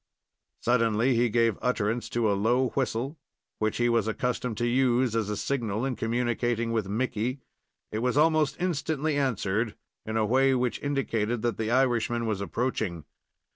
[0.61, 3.19] Suddenly he gave utterance to a low whistle,
[3.59, 7.41] which he was accustomed to use as a signal in communicating with Mickey.
[7.91, 9.75] It was almost instantly answered,
[10.07, 13.05] in a way which indicated that the Irishman was approaching.